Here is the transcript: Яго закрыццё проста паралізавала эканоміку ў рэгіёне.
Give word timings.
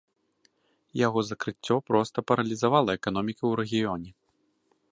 Яго 1.07 1.19
закрыццё 1.29 1.75
проста 1.89 2.17
паралізавала 2.31 2.91
эканоміку 3.01 3.41
ў 3.47 3.53
рэгіёне. 3.61 4.09